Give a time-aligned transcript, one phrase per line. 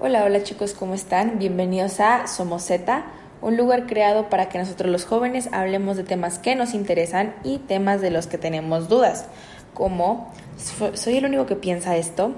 [0.00, 1.40] Hola, hola chicos, ¿cómo están?
[1.40, 3.04] Bienvenidos a Somos Z,
[3.42, 7.58] un lugar creado para que nosotros los jóvenes hablemos de temas que nos interesan y
[7.58, 9.26] temas de los que tenemos dudas,
[9.74, 10.32] como
[10.94, 12.30] soy el único que piensa esto,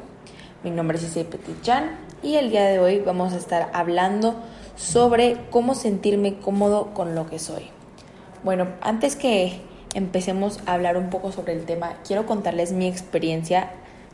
[0.64, 4.36] mi nombre es Isai Petit Jan y el día de hoy vamos a estar hablando
[4.76, 7.64] sobre cómo sentirme cómodo con lo que soy.
[8.42, 9.60] Bueno, antes que
[9.92, 13.68] empecemos a hablar un poco sobre el tema, quiero contarles mi experiencia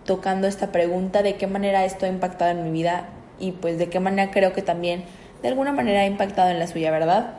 [0.05, 3.89] tocando esta pregunta de qué manera esto ha impactado en mi vida y pues de
[3.89, 5.05] qué manera creo que también
[5.43, 7.35] de alguna manera ha impactado en la suya, ¿verdad?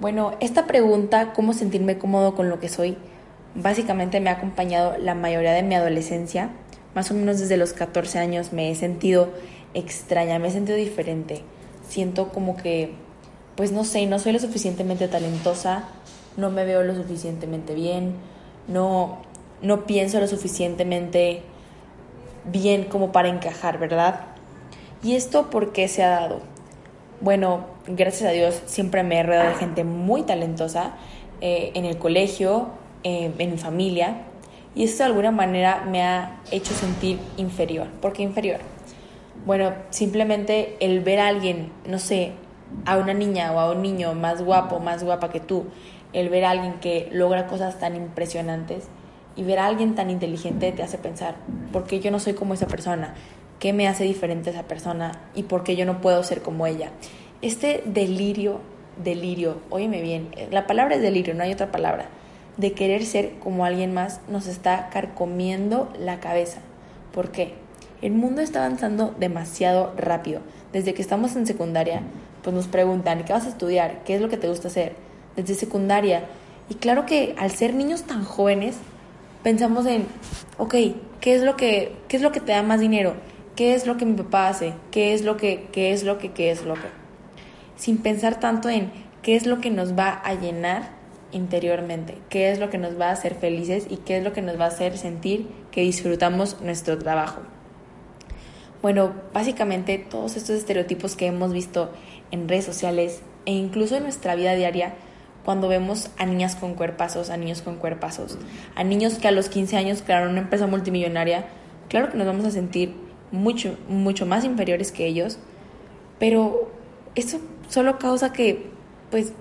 [0.00, 2.96] Bueno, esta pregunta, cómo sentirme cómodo con lo que soy,
[3.54, 6.50] básicamente me ha acompañado la mayoría de mi adolescencia.
[6.94, 9.30] Más o menos desde los 14 años me he sentido
[9.74, 11.42] extraña, me he sentido diferente.
[11.88, 12.94] Siento como que,
[13.56, 15.84] pues no sé, no soy lo suficientemente talentosa,
[16.36, 18.14] no me veo lo suficientemente bien,
[18.68, 19.18] no,
[19.60, 21.42] no pienso lo suficientemente
[22.50, 24.31] bien como para encajar, ¿verdad?
[25.04, 26.40] ¿Y esto por qué se ha dado?
[27.20, 30.92] Bueno, gracias a Dios siempre me he rodeado de gente muy talentosa
[31.40, 32.68] eh, en el colegio,
[33.02, 34.22] eh, en mi familia,
[34.76, 37.88] y esto de alguna manera me ha hecho sentir inferior.
[38.00, 38.60] ¿Por qué inferior?
[39.44, 42.30] Bueno, simplemente el ver a alguien, no sé,
[42.86, 45.64] a una niña o a un niño más guapo, más guapa que tú,
[46.12, 48.84] el ver a alguien que logra cosas tan impresionantes
[49.34, 51.34] y ver a alguien tan inteligente te hace pensar,
[51.72, 53.14] ¿por qué yo no soy como esa persona?
[53.62, 55.20] ¿Qué me hace diferente esa persona?
[55.36, 56.90] ¿Y por qué yo no puedo ser como ella?
[57.42, 58.58] Este delirio,
[59.04, 62.06] delirio, óyeme bien, la palabra es delirio, no hay otra palabra,
[62.56, 66.58] de querer ser como alguien más nos está carcomiendo la cabeza.
[67.14, 67.54] ¿Por qué?
[68.00, 70.40] El mundo está avanzando demasiado rápido.
[70.72, 72.02] Desde que estamos en secundaria,
[72.42, 74.02] pues nos preguntan, ¿qué vas a estudiar?
[74.02, 74.96] ¿Qué es lo que te gusta hacer?
[75.36, 76.24] desde secundaria.
[76.68, 78.76] Y claro que al ser niños tan jóvenes,
[79.44, 80.06] pensamos en,
[80.58, 80.74] ok,
[81.20, 83.14] ¿qué es lo que, qué es lo que te da más dinero?
[83.56, 84.72] ¿Qué es lo que mi papá hace?
[84.90, 86.88] ¿Qué es lo que, qué es lo que, qué es lo que?
[87.76, 88.90] Sin pensar tanto en
[89.22, 90.90] qué es lo que nos va a llenar
[91.32, 94.40] interiormente, qué es lo que nos va a hacer felices y qué es lo que
[94.40, 97.40] nos va a hacer sentir que disfrutamos nuestro trabajo.
[98.80, 101.92] Bueno, básicamente todos estos estereotipos que hemos visto
[102.30, 104.94] en redes sociales e incluso en nuestra vida diaria
[105.44, 108.38] cuando vemos a niñas con cuerpazos, a niños con cuerpazos,
[108.74, 111.46] a niños que a los 15 años crearon una empresa multimillonaria,
[111.88, 112.94] claro que nos vamos a sentir
[113.32, 115.38] mucho, mucho más inferiores que ellos,
[116.18, 116.70] pero
[117.14, 118.66] eso solo causa que
[119.10, 119.32] pues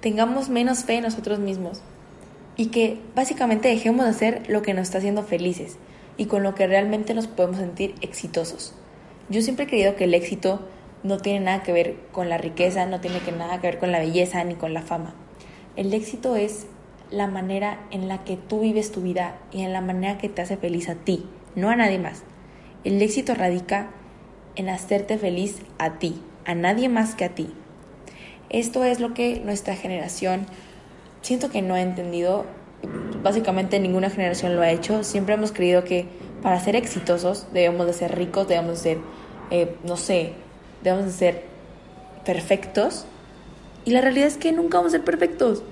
[0.00, 1.80] tengamos menos fe en nosotros mismos
[2.56, 5.76] y que básicamente dejemos de hacer lo que nos está haciendo felices
[6.16, 8.74] y con lo que realmente nos podemos sentir exitosos.
[9.28, 10.60] Yo siempre he creído que el éxito
[11.02, 13.92] no tiene nada que ver con la riqueza, no tiene que nada que ver con
[13.92, 15.14] la belleza ni con la fama.
[15.76, 16.66] El éxito es
[17.10, 20.42] la manera en la que tú vives tu vida y en la manera que te
[20.42, 22.22] hace feliz a ti, no a nadie más.
[22.84, 23.88] El éxito radica
[24.56, 27.48] en hacerte feliz a ti, a nadie más que a ti.
[28.50, 30.44] Esto es lo que nuestra generación
[31.22, 32.44] siento que no ha entendido.
[33.22, 35.02] Básicamente ninguna generación lo ha hecho.
[35.02, 36.06] Siempre hemos creído que
[36.42, 38.98] para ser exitosos debemos de ser ricos, debemos de ser,
[39.50, 40.34] eh, no sé,
[40.82, 41.42] debemos de ser
[42.26, 43.06] perfectos
[43.86, 45.62] y la realidad es que nunca vamos a ser perfectos.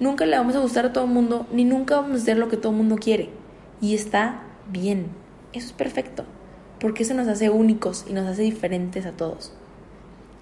[0.00, 2.48] Nunca le vamos a gustar a todo el mundo, ni nunca vamos a hacer lo
[2.48, 3.28] que todo el mundo quiere.
[3.80, 5.08] Y está bien.
[5.52, 6.24] Eso es perfecto.
[6.80, 9.52] Porque eso nos hace únicos y nos hace diferentes a todos.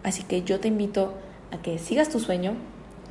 [0.05, 1.15] Así que yo te invito
[1.53, 2.55] a que sigas tu sueño,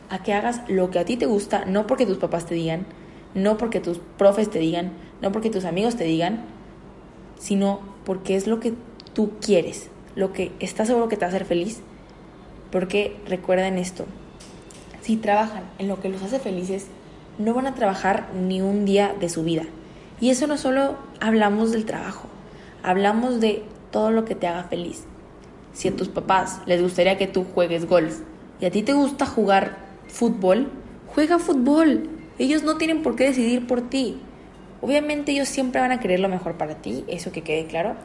[0.09, 2.85] a que hagas lo que a ti te gusta, no porque tus papás te digan,
[3.33, 6.45] no porque tus profes te digan, no porque tus amigos te digan,
[7.37, 8.73] sino porque es lo que
[9.13, 11.81] tú quieres, lo que estás seguro que te va a hacer feliz
[12.71, 14.05] porque recuerden esto,
[15.01, 16.87] si trabajan en lo que los hace felices,
[17.37, 19.63] no van a trabajar ni un día de su vida.
[20.19, 22.27] Y eso no solo hablamos del trabajo,
[22.87, 25.03] hablamos de todo lo que te haga feliz.
[25.73, 28.21] Si a tus papás les gustaría que tú juegues golf
[28.61, 29.77] y a ti te gusta jugar
[30.07, 30.71] fútbol,
[31.07, 32.09] juega fútbol.
[32.39, 34.17] Ellos no tienen por qué decidir por ti.
[34.79, 37.95] Obviamente ellos siempre van a querer lo mejor para ti, eso que quede claro,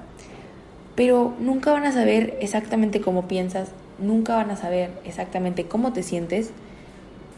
[0.96, 3.68] pero nunca van a saber exactamente cómo piensas,
[4.00, 6.50] nunca van a saber exactamente cómo te sientes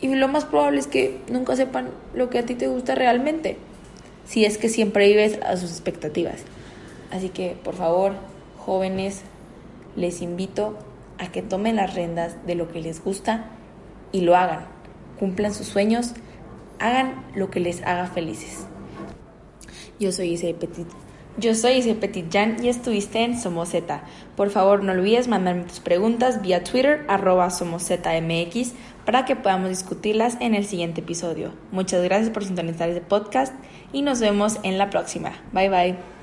[0.00, 3.56] y lo más probable es que nunca sepan lo que a ti te gusta realmente,
[4.24, 6.44] si es que siempre vives a sus expectativas.
[7.10, 8.12] Así que, por favor,
[8.58, 9.22] jóvenes,
[9.96, 10.78] les invito
[11.18, 13.46] a que tomen las riendas de lo que les gusta
[14.12, 14.66] y lo hagan.
[15.18, 16.14] Cumplan sus sueños,
[16.78, 18.66] hagan lo que les haga felices.
[20.00, 20.88] Yo soy Isabel Petit
[21.36, 24.04] yo soy Ise Petit Jan y estuviste en Somoseta.
[24.36, 28.72] Por favor, no olvides mandarme tus preguntas vía Twitter, arroba SomosetaMX,
[29.04, 31.52] para que podamos discutirlas en el siguiente episodio.
[31.72, 33.52] Muchas gracias por sintonizar este podcast
[33.92, 35.32] y nos vemos en la próxima.
[35.52, 36.13] Bye bye.